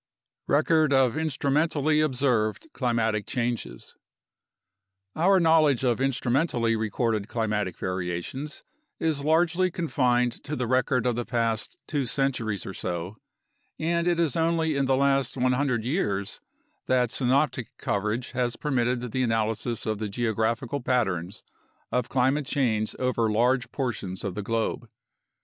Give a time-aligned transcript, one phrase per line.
[0.47, 3.95] RECORD OF INSTRUMENTALLY OBSERVED CLIMATIC CHANGES
[5.15, 8.63] Our knowledge of instrumentally recorded climatic variations
[8.97, 13.17] is largely confined to the record of the past two centuries or so,
[13.77, 16.41] and it is only in the last 100 years
[16.87, 21.43] that synoptic coverage has permitted the analysis of the geographical patterns
[21.91, 24.89] of climatic change over large portions of the globe.